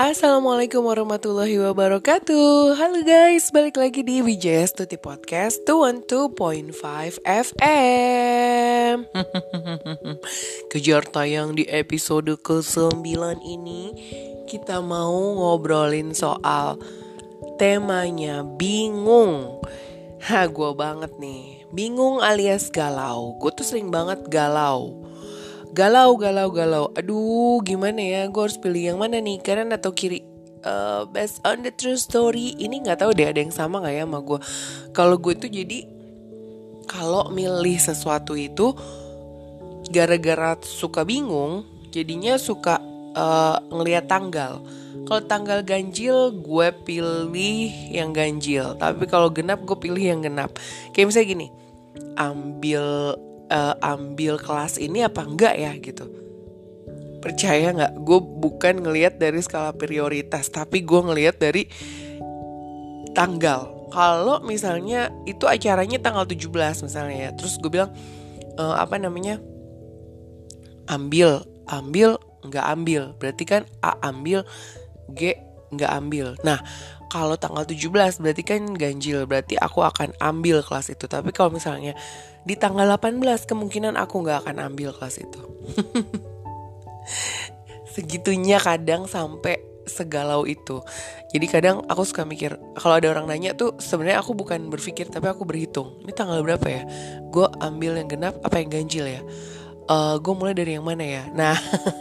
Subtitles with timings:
[0.00, 2.72] Assalamualaikum warahmatullahi wabarakatuh.
[2.72, 8.96] Halo guys, balik lagi di WJS Tuti Podcast 212.5 FM
[10.72, 12.96] Kejar tayang di episode ke-9
[13.44, 13.92] ini
[14.48, 16.80] Kita mau ngobrolin soal
[17.60, 19.60] temanya bingung.
[20.32, 21.68] Ha, gue banget nih.
[21.76, 23.36] Bingung alias galau.
[23.36, 25.09] Gue tuh sering banget galau
[25.72, 26.84] galau galau galau.
[26.94, 28.22] Aduh gimana ya?
[28.28, 29.38] Gue harus pilih yang mana nih?
[29.42, 30.26] Kanan atau kiri?
[30.60, 32.52] Uh, based on the true story.
[32.60, 34.38] Ini nggak tahu deh ada yang sama nggak ya sama gue
[34.92, 35.88] kalau gue tuh jadi
[36.84, 38.74] kalau milih sesuatu itu
[39.88, 42.82] gara-gara suka bingung jadinya suka
[43.14, 44.62] uh, ngelihat tanggal.
[45.08, 48.78] Kalau tanggal ganjil gue pilih yang ganjil.
[48.78, 50.54] Tapi kalau genap gue pilih yang genap.
[50.94, 51.48] Kayak misalnya gini
[52.20, 53.16] ambil
[53.50, 56.06] uh, ambil kelas ini apa enggak ya gitu.
[57.20, 57.92] Percaya nggak?
[58.00, 61.68] Gue bukan ngelihat dari skala prioritas tapi gue ngelihat dari
[63.12, 63.90] tanggal.
[63.90, 67.90] Kalau misalnya itu acaranya tanggal 17 misalnya ya terus gue bilang
[68.56, 69.42] e, apa namanya?
[70.88, 72.16] Ambil ambil
[72.46, 73.02] nggak ambil.
[73.20, 74.46] Berarti kan A ambil
[75.12, 75.36] G
[75.74, 76.38] nggak ambil.
[76.46, 76.62] Nah
[77.10, 81.10] kalau tanggal 17 berarti kan ganjil berarti aku akan ambil kelas itu.
[81.10, 81.98] Tapi kalau misalnya
[82.46, 83.18] di tanggal 18
[83.50, 85.42] kemungkinan aku nggak akan ambil kelas itu.
[87.94, 89.58] Segitunya kadang sampai
[89.90, 90.78] segalau itu.
[91.34, 95.26] Jadi kadang aku suka mikir kalau ada orang nanya tuh sebenarnya aku bukan berpikir tapi
[95.26, 95.98] aku berhitung.
[96.06, 96.86] Ini tanggal berapa ya?
[97.34, 99.22] Gue ambil yang genap apa yang ganjil ya
[99.90, 101.58] uh, eh, gue mulai dari yang mana ya nah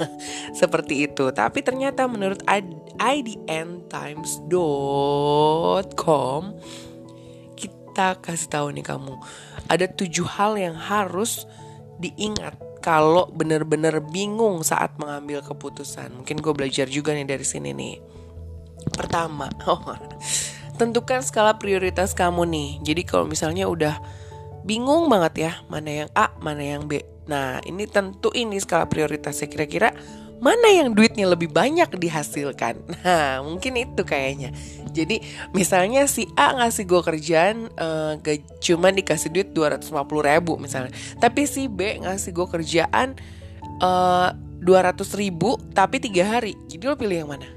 [0.62, 3.02] seperti itu tapi ternyata menurut idntimes.com
[7.58, 9.18] kita kasih tahu nih kamu
[9.66, 11.50] ada tujuh hal yang harus
[11.98, 16.16] diingat kalau bener-bener bingung saat mengambil keputusan.
[16.24, 17.96] Mungkin gue belajar juga nih dari sini nih.
[18.96, 19.84] Pertama, oh,
[20.80, 22.70] tentukan skala prioritas kamu nih.
[22.82, 24.00] Jadi kalau misalnya udah
[24.64, 27.04] bingung banget ya, mana yang A, mana yang B.
[27.30, 29.94] Nah, ini tentu ini skala prioritasnya kira-kira
[30.40, 32.82] mana yang duitnya lebih banyak dihasilkan.
[33.06, 34.50] Nah, mungkin itu kayaknya.
[34.90, 35.22] Jadi
[35.54, 38.18] misalnya si A ngasih gue kerjaan uh,
[38.58, 39.94] cuma dikasih duit 250
[40.26, 40.92] ribu misalnya.
[41.22, 43.14] Tapi si B ngasih gue kerjaan
[43.86, 46.58] uh, eh, 200 ribu tapi tiga hari.
[46.68, 47.48] Jadi lo pilih yang mana?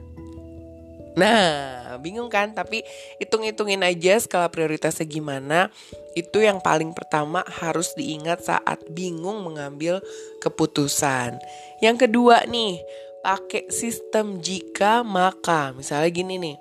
[1.12, 2.54] Nah, bingung kan?
[2.54, 2.84] Tapi
[3.18, 5.68] hitung-hitungin aja skala prioritasnya gimana.
[6.12, 10.00] Itu yang paling pertama harus diingat saat bingung mengambil
[10.40, 11.40] keputusan.
[11.82, 12.78] Yang kedua nih,
[13.24, 15.72] pakai sistem jika maka.
[15.72, 16.56] Misalnya gini nih.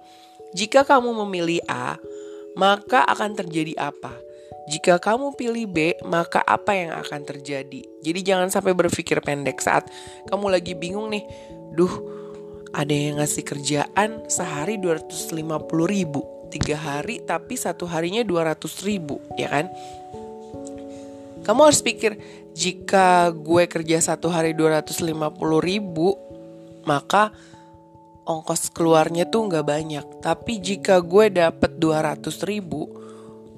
[0.52, 1.96] Jika kamu memilih A,
[2.59, 4.12] maka akan terjadi apa?
[4.70, 7.81] Jika kamu pilih B, maka apa yang akan terjadi?
[8.06, 9.90] Jadi jangan sampai berpikir pendek saat
[10.30, 11.25] kamu lagi bingung nih.
[11.74, 12.21] Duh,
[12.72, 15.44] ada yang ngasih kerjaan sehari 250
[15.88, 19.72] ribu tiga hari tapi satu harinya 200 ribu ya kan?
[21.42, 22.20] Kamu harus pikir
[22.54, 25.16] jika gue kerja satu hari 250
[25.64, 26.14] ribu
[26.86, 27.34] maka
[28.28, 30.06] ongkos keluarnya tuh nggak banyak.
[30.22, 32.88] Tapi jika gue dapet 200 ribu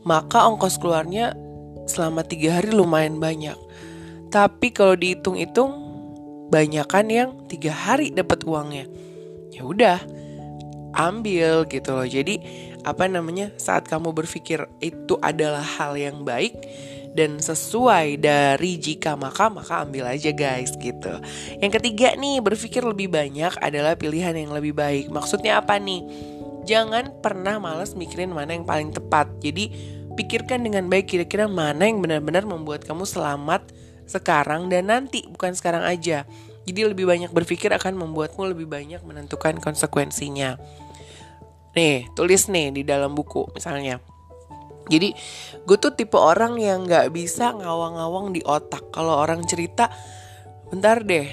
[0.08, 1.36] maka ongkos keluarnya
[1.90, 3.58] selama tiga hari lumayan banyak.
[4.32, 5.83] Tapi kalau dihitung-hitung
[6.54, 8.86] banyakan yang tiga hari dapat uangnya.
[9.50, 9.98] Ya udah
[10.94, 12.06] ambil gitu loh.
[12.06, 12.38] Jadi
[12.86, 16.54] apa namanya saat kamu berpikir itu adalah hal yang baik
[17.18, 21.18] dan sesuai dari jika maka maka ambil aja guys gitu.
[21.58, 25.10] Yang ketiga nih berpikir lebih banyak adalah pilihan yang lebih baik.
[25.10, 26.06] Maksudnya apa nih?
[26.64, 29.28] Jangan pernah males mikirin mana yang paling tepat.
[29.42, 29.74] Jadi
[30.14, 35.84] pikirkan dengan baik kira-kira mana yang benar-benar membuat kamu selamat sekarang dan nanti bukan sekarang
[35.84, 36.28] aja.
[36.64, 40.56] Jadi lebih banyak berpikir akan membuatmu lebih banyak menentukan konsekuensinya.
[41.76, 44.00] Nih, tulis nih di dalam buku misalnya.
[44.88, 45.16] Jadi
[45.64, 48.92] gue tuh tipe orang yang gak bisa ngawang-ngawang di otak.
[48.92, 49.92] Kalau orang cerita,
[50.72, 51.28] bentar deh.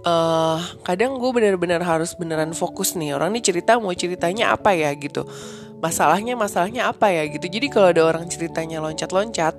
[0.00, 3.16] Uh, kadang gue bener-bener harus beneran fokus nih.
[3.16, 5.28] Orang nih cerita mau ceritanya apa ya gitu.
[5.80, 7.48] Masalahnya masalahnya apa ya gitu.
[7.48, 9.56] Jadi kalau ada orang ceritanya loncat-loncat,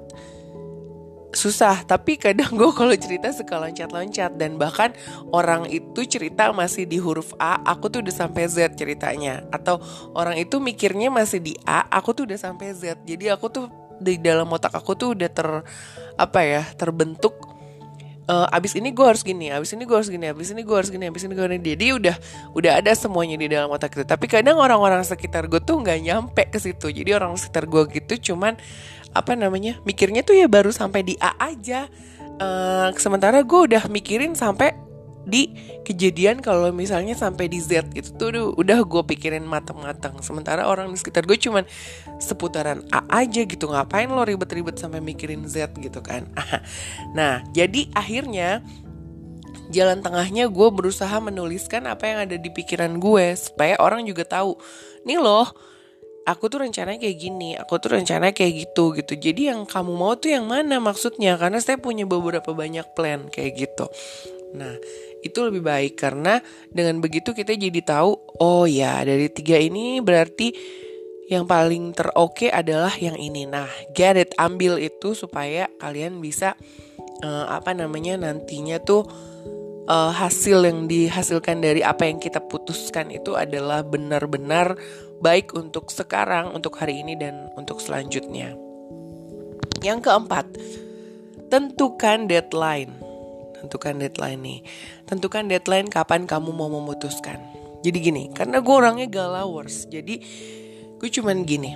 [1.31, 4.91] susah tapi kadang gue kalau cerita suka loncat-loncat dan bahkan
[5.31, 9.79] orang itu cerita masih di huruf A aku tuh udah sampai Z ceritanya atau
[10.11, 13.65] orang itu mikirnya masih di A aku tuh udah sampai Z jadi aku tuh
[14.01, 15.47] di dalam otak aku tuh udah ter
[16.19, 17.51] apa ya terbentuk
[18.31, 20.89] uh, abis ini gue harus gini, abis ini gue harus gini, abis ini gue harus
[20.91, 21.69] gini, abis ini gue harus gini.
[21.75, 22.15] Jadi udah
[22.55, 24.03] udah ada semuanya di dalam otak itu.
[24.07, 26.87] Tapi kadang orang-orang sekitar gue tuh nggak nyampe ke situ.
[26.91, 28.55] Jadi orang sekitar gue gitu cuman
[29.11, 31.87] apa namanya mikirnya tuh ya baru sampai di A aja.
[32.41, 34.73] Uh, sementara gue udah mikirin sampai
[35.21, 35.53] di
[35.85, 40.97] kejadian kalau misalnya sampai di Z gitu tuh udah gue pikirin matang-matang sementara orang di
[40.97, 41.61] sekitar gue cuman
[42.17, 46.25] seputaran A aja gitu ngapain lo ribet-ribet sampai mikirin Z gitu kan?
[47.17, 48.65] Nah jadi akhirnya
[49.71, 54.57] jalan tengahnya gue berusaha menuliskan apa yang ada di pikiran gue supaya orang juga tahu
[55.05, 55.47] nih loh
[56.25, 59.13] aku tuh rencananya kayak gini, aku tuh rencananya kayak gitu gitu.
[59.17, 61.35] Jadi yang kamu mau tuh yang mana maksudnya?
[61.37, 63.85] Karena saya punya beberapa banyak plan kayak gitu.
[64.51, 64.75] Nah,
[65.23, 70.51] itu lebih baik karena dengan begitu kita jadi tahu, oh ya dari tiga ini berarti
[71.31, 73.47] yang paling teroke adalah yang ini.
[73.47, 76.59] Nah, get it, ambil itu supaya kalian bisa
[77.23, 79.07] uh, apa namanya nantinya tuh
[79.87, 84.75] uh, hasil yang dihasilkan dari apa yang kita putuskan itu adalah benar-benar
[85.21, 88.57] baik untuk sekarang, untuk hari ini dan untuk selanjutnya.
[89.85, 90.45] Yang keempat,
[91.53, 92.97] tentukan deadline.
[93.61, 94.59] Tentukan deadline nih.
[95.05, 97.61] Tentukan deadline kapan kamu mau memutuskan.
[97.81, 100.21] Jadi gini karena gue orangnya galawers jadi
[101.01, 101.73] gue cuman gini.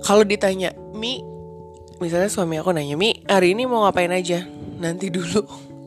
[0.00, 1.20] Kalau ditanya mi
[2.00, 4.48] misalnya suami aku nanya mi hari ini mau ngapain aja?
[4.80, 5.44] Nanti dulu.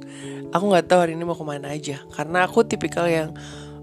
[0.53, 3.31] Aku nggak tahu hari ini mau ke mana aja karena aku tipikal yang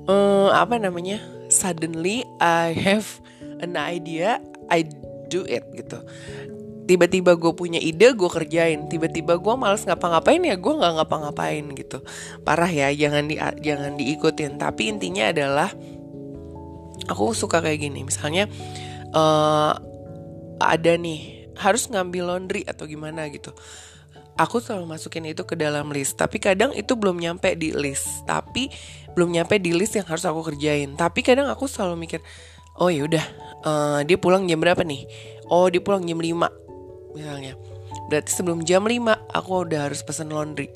[0.05, 1.17] um, apa namanya
[1.59, 3.19] suddenly I have
[3.59, 4.39] an idea
[4.71, 4.87] I
[5.27, 5.99] do it gitu.
[6.89, 8.89] Tiba-tiba gue punya ide gue kerjain.
[8.89, 12.01] Tiba-tiba gue males ngapa-ngapain ya gue nggak ngapa-ngapain gitu.
[12.47, 14.57] Parah ya jangan di jangan diikutin.
[14.57, 15.69] Tapi intinya adalah
[17.11, 18.09] aku suka kayak gini.
[18.09, 18.49] Misalnya
[19.13, 19.77] uh,
[20.63, 23.53] ada nih harus ngambil laundry atau gimana gitu.
[24.39, 26.17] Aku selalu masukin itu ke dalam list.
[26.17, 28.25] Tapi kadang itu belum nyampe di list.
[28.25, 28.71] Tapi
[29.19, 30.95] belum nyampe di list yang harus aku kerjain.
[30.95, 32.23] Tapi kadang aku selalu mikir
[32.79, 33.25] oh ya udah
[33.67, 35.11] uh, dia pulang jam berapa nih?
[35.51, 37.59] Oh dia pulang jam 5 misalnya.
[38.07, 38.95] Berarti sebelum jam 5
[39.35, 40.71] aku udah harus pesen laundry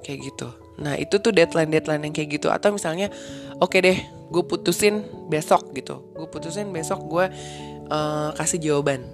[0.00, 0.48] kayak gitu.
[0.80, 2.48] Nah itu tuh deadline deadline yang kayak gitu.
[2.48, 3.12] Atau misalnya
[3.60, 3.98] oke okay deh
[4.32, 6.00] gue putusin besok gitu.
[6.16, 7.28] Gue putusin besok gue
[7.92, 9.04] uh, kasih jawaban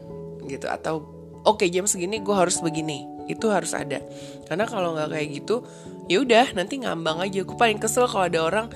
[0.46, 0.70] gitu.
[0.70, 1.10] Atau
[1.42, 3.10] oke okay, jam segini gue harus begini.
[3.26, 3.98] Itu harus ada.
[4.46, 5.66] Karena kalau nggak kayak gitu
[6.12, 7.40] ya udah nanti ngambang aja.
[7.42, 8.66] Gue paling kesel kalau ada orang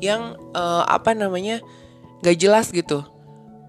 [0.00, 1.60] yang uh, apa namanya
[2.24, 3.04] nggak jelas gitu.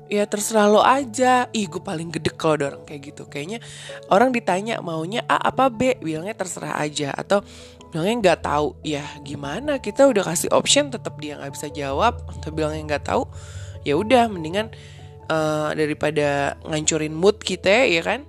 [0.08, 1.52] Ya terserah lo aja.
[1.52, 3.28] Ih gue paling gede kalau ada orang kayak gitu.
[3.28, 3.60] Kayaknya
[4.08, 7.12] orang ditanya maunya A apa B bilangnya terserah aja.
[7.12, 7.44] Atau
[7.92, 8.80] bilangnya nggak tahu.
[8.88, 9.84] Ya gimana?
[9.84, 12.24] Kita udah kasih option tetap dia nggak bisa jawab.
[12.32, 13.28] Atau bilangnya nggak tahu
[13.88, 14.68] ya udah mendingan
[15.32, 18.28] uh, daripada ngancurin mood kita ya kan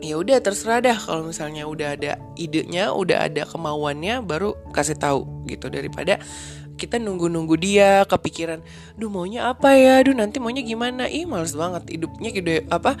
[0.00, 0.96] ya udah terserah dah.
[0.96, 5.68] Kalau misalnya udah ada idenya udah ada kemauannya baru kasih tahu gitu.
[5.68, 6.18] Daripada
[6.80, 8.64] kita nunggu-nunggu dia kepikiran
[8.96, 10.00] duh maunya apa ya?
[10.00, 11.06] Duh nanti maunya gimana?
[11.06, 11.86] Ih males banget.
[12.00, 12.96] Hidupnya gitu apa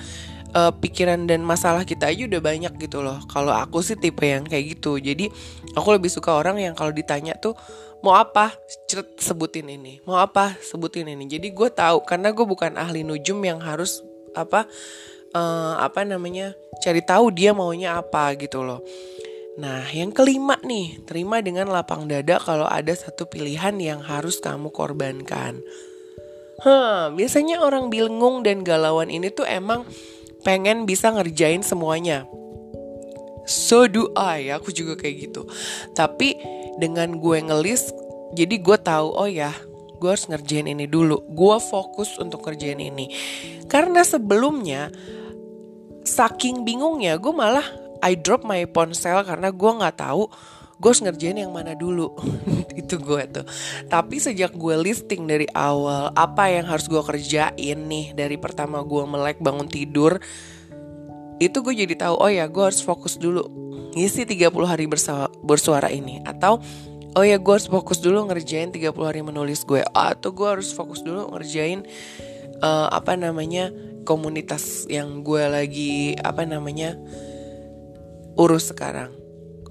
[0.54, 3.18] uh, pikiran dan masalah kita aja udah banyak gitu loh.
[3.30, 5.00] Kalau aku sih tipe yang kayak gitu.
[5.00, 5.32] Jadi
[5.74, 7.56] aku lebih suka orang yang kalau ditanya tuh
[8.04, 8.52] mau apa?
[8.88, 10.00] Cet, sebutin ini.
[10.04, 10.56] Mau apa?
[10.60, 11.28] Sebutin ini.
[11.28, 14.66] Jadi gue tahu karena gue bukan ahli nujum yang harus apa
[15.34, 18.82] uh, apa namanya cari tahu dia maunya apa gitu loh
[19.60, 24.72] Nah, yang kelima nih, terima dengan lapang dada kalau ada satu pilihan yang harus kamu
[24.72, 25.60] korbankan.
[26.64, 29.84] Hah, biasanya orang bingung dan galauan ini tuh emang
[30.46, 32.24] pengen bisa ngerjain semuanya.
[33.44, 35.44] So do I, aku juga kayak gitu.
[35.92, 36.40] Tapi
[36.80, 37.92] dengan gue ngelis,
[38.32, 39.52] jadi gue tahu, oh ya,
[40.00, 41.20] gue harus ngerjain ini dulu.
[41.36, 43.12] Gue fokus untuk ngerjain ini.
[43.68, 44.88] Karena sebelumnya,
[46.10, 47.64] saking bingungnya, gue malah
[48.02, 50.26] I drop my ponsel karena gue nggak tahu
[50.80, 52.16] gue ngerjain yang mana dulu.
[52.80, 53.46] Itu gue tuh.
[53.86, 59.04] Tapi sejak gue listing dari awal apa yang harus gue kerjain nih dari pertama gue
[59.04, 60.18] melek bangun tidur
[61.40, 63.48] itu gue jadi tahu oh ya gue harus fokus dulu
[63.96, 66.20] ngisi 30 hari bersuara, bersuara ini.
[66.24, 66.60] Atau
[67.16, 69.84] oh ya gue harus fokus dulu ngerjain 30 hari menulis gue.
[69.92, 71.84] Atau gue harus fokus dulu ngerjain
[72.60, 73.72] uh, apa namanya
[74.04, 76.96] komunitas yang gue lagi apa namanya
[78.38, 79.12] urus sekarang.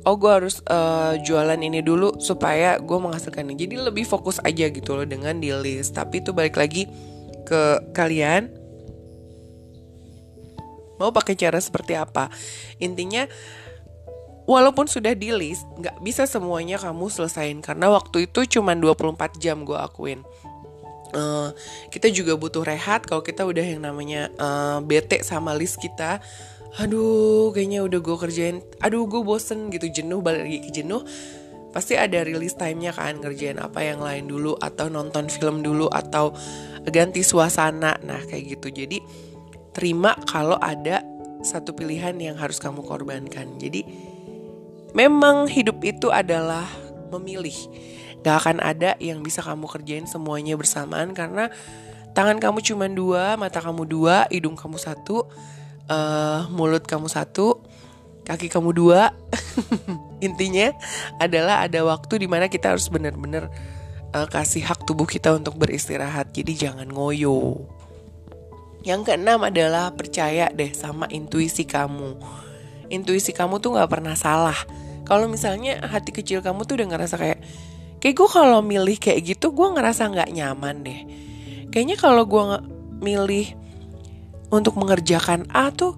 [0.08, 3.68] Oh gue harus uh, jualan ini dulu supaya gue menghasilkan ini.
[3.68, 5.94] Jadi lebih fokus aja gitu loh dengan di list.
[5.98, 6.88] Tapi itu balik lagi
[7.44, 8.48] ke kalian.
[11.00, 12.32] Mau pakai cara seperti apa?
[12.80, 13.28] Intinya
[14.48, 17.60] walaupun sudah di list nggak bisa semuanya kamu selesain.
[17.60, 20.24] Karena waktu itu cuma 24 jam gue akuin
[21.14, 21.54] uh,
[21.94, 23.06] kita juga butuh rehat.
[23.06, 26.22] Kalau kita udah yang namanya uh, bete sama list kita
[26.78, 28.58] aduh kayaknya udah gue kerjain.
[28.86, 29.90] Aduh gue bosen gitu.
[29.90, 31.02] Jenuh balik lagi ke jenuh.
[31.70, 36.34] Pasti ada release time-nya kan ngerjain apa yang lain dulu atau nonton film dulu atau
[36.90, 37.98] ganti suasana.
[38.06, 38.70] Nah kayak gitu.
[38.74, 39.02] Jadi
[39.74, 41.02] terima kalau ada
[41.42, 43.58] satu pilihan yang harus kamu korbankan.
[43.58, 43.86] Jadi
[44.94, 46.66] memang hidup itu adalah
[47.10, 47.56] memilih
[48.20, 51.48] Gak akan ada yang bisa kamu kerjain semuanya bersamaan Karena
[52.12, 55.24] tangan kamu cuma dua, mata kamu dua, hidung kamu satu
[55.90, 57.60] uh, Mulut kamu satu,
[58.24, 59.12] kaki kamu dua.
[60.26, 60.72] Intinya
[61.18, 63.50] adalah ada waktu di mana kita harus benar-benar
[64.14, 66.32] uh, kasih hak tubuh kita untuk beristirahat.
[66.32, 67.66] Jadi jangan ngoyo.
[68.86, 72.16] Yang keenam adalah percaya deh sama intuisi kamu.
[72.88, 74.56] Intuisi kamu tuh gak pernah salah.
[75.04, 77.40] Kalau misalnya hati kecil kamu tuh udah ngerasa kayak
[78.00, 81.02] kayak gue kalau milih kayak gitu gue ngerasa nggak nyaman deh.
[81.70, 82.44] Kayaknya kalau gue
[83.00, 83.48] milih
[84.50, 85.96] untuk mengerjakan A tuh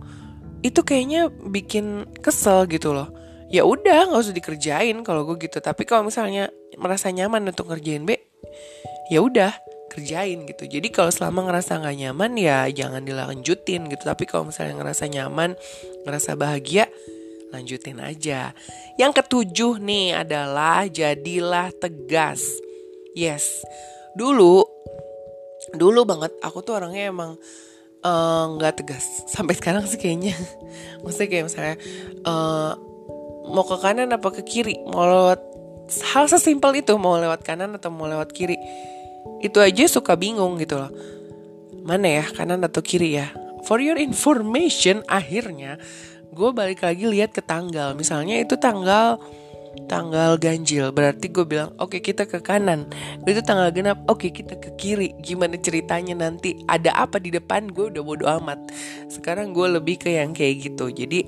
[0.62, 3.10] itu kayaknya bikin kesel gitu loh.
[3.52, 5.58] Ya udah nggak usah dikerjain kalau gue gitu.
[5.64, 8.16] Tapi kalau misalnya merasa nyaman untuk ngerjain B
[9.12, 9.52] ya udah
[9.92, 10.64] kerjain gitu.
[10.72, 14.04] Jadi kalau selama ngerasa nggak nyaman ya jangan dilanjutin gitu.
[14.08, 15.60] Tapi kalau misalnya ngerasa nyaman
[16.08, 16.88] ngerasa bahagia
[17.52, 18.56] lanjutin aja.
[18.96, 22.44] Yang ketujuh nih adalah jadilah tegas.
[23.12, 23.62] Yes,
[24.16, 24.64] dulu,
[25.76, 27.36] dulu banget aku tuh orangnya emang
[28.02, 29.06] eh, nggak uh, tegas.
[29.28, 30.34] Sampai sekarang sih kayaknya.
[31.04, 31.76] Maksudnya kayak misalnya
[32.24, 32.74] uh,
[33.52, 35.44] mau ke kanan apa ke kiri, mau lewat
[36.16, 38.56] hal sesimpel itu mau lewat kanan atau mau lewat kiri.
[39.44, 40.92] Itu aja suka bingung gitu loh.
[41.84, 43.28] Mana ya kanan atau kiri ya?
[43.68, 45.78] For your information, akhirnya
[46.32, 47.94] gue balik lagi lihat ke tanggal.
[47.94, 49.20] Misalnya itu tanggal
[49.88, 50.92] tanggal ganjil.
[50.92, 52.88] Berarti gue bilang oke okay, kita ke kanan.
[53.24, 54.04] Itu tanggal genap.
[54.08, 55.16] Oke okay, kita ke kiri.
[55.20, 56.64] Gimana ceritanya nanti?
[56.68, 57.72] Ada apa di depan?
[57.72, 58.60] Gue udah bodo amat.
[59.12, 60.92] Sekarang gue lebih ke yang kayak gitu.
[60.92, 61.28] Jadi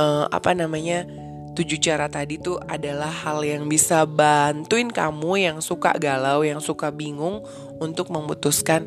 [0.00, 1.04] uh, apa namanya
[1.52, 6.88] tujuh cara tadi tuh adalah hal yang bisa bantuin kamu yang suka galau yang suka
[6.94, 7.42] bingung
[7.82, 8.86] untuk memutuskan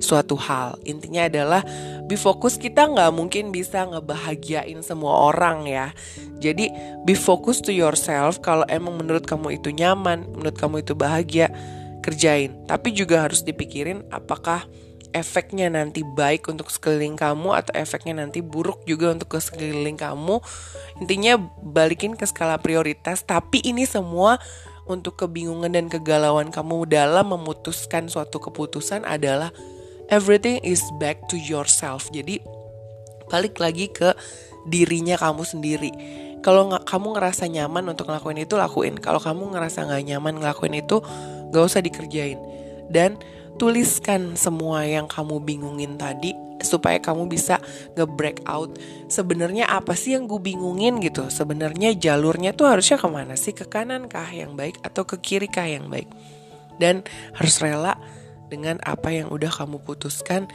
[0.00, 0.80] suatu hal.
[0.88, 1.62] Intinya adalah
[2.08, 5.92] be fokus kita nggak mungkin bisa ngebahagiain semua orang ya.
[6.40, 6.72] Jadi
[7.04, 8.40] be focus to yourself.
[8.40, 11.52] Kalau emang menurut kamu itu nyaman, menurut kamu itu bahagia,
[12.02, 12.56] kerjain.
[12.66, 14.64] Tapi juga harus dipikirin apakah
[15.10, 20.40] efeknya nanti baik untuk sekeliling kamu atau efeknya nanti buruk juga untuk ke sekeliling kamu.
[21.02, 23.22] Intinya balikin ke skala prioritas.
[23.26, 24.38] Tapi ini semua
[24.90, 29.54] untuk kebingungan dan kegalauan kamu dalam memutuskan suatu keputusan adalah
[30.10, 32.10] everything is back to yourself.
[32.10, 32.42] Jadi
[33.30, 34.12] balik lagi ke
[34.66, 35.90] dirinya kamu sendiri.
[36.42, 38.98] Kalau nggak kamu ngerasa nyaman untuk ngelakuin itu lakuin.
[38.98, 41.00] Kalau kamu ngerasa nggak nyaman ngelakuin itu
[41.54, 42.36] gak usah dikerjain.
[42.90, 43.16] Dan
[43.60, 47.60] tuliskan semua yang kamu bingungin tadi supaya kamu bisa
[47.96, 48.76] nge-break out.
[49.08, 51.28] Sebenarnya apa sih yang gue bingungin gitu?
[51.28, 53.52] Sebenarnya jalurnya tuh harusnya ke mana sih?
[53.52, 56.08] Ke kanan kah yang baik atau ke kiri kah yang baik?
[56.80, 57.04] Dan
[57.36, 58.00] harus rela
[58.50, 60.50] dengan apa yang udah kamu putuskan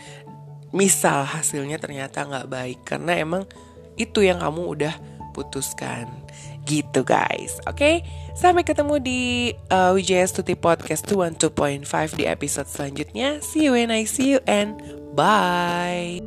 [0.76, 3.44] misal hasilnya ternyata nggak baik karena emang
[3.96, 4.96] itu yang kamu udah
[5.32, 6.12] putuskan.
[6.68, 7.62] Gitu guys.
[7.70, 7.80] Oke?
[7.80, 7.96] Okay?
[8.36, 9.22] sampai ketemu di
[9.72, 13.40] uh, Wijaya Stuti Podcast 212.5 di episode selanjutnya.
[13.40, 14.76] See you when I see you and
[15.16, 16.20] bye